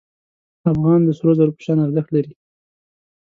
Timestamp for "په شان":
1.57-1.77